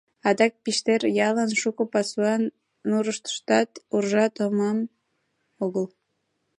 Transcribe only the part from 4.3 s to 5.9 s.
томам огыл.